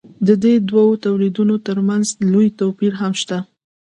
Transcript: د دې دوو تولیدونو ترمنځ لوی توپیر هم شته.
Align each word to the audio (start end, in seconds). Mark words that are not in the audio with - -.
د 0.27 0.29
دې 0.43 0.53
دوو 0.69 0.99
تولیدونو 1.05 1.55
ترمنځ 1.67 2.05
لوی 2.31 2.47
توپیر 2.59 2.93
هم 3.01 3.13
شته. 3.21 3.37